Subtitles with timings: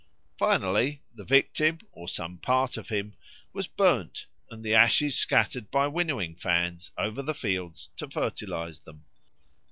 [0.39, 3.13] Finally, the victim, or some part of him,
[3.53, 9.05] was burned, and the ashes scattered by winnowing fans over the fields to fertilise them.